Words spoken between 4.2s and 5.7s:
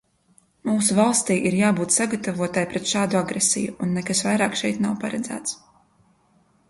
vairāk šeit nav paredzēts.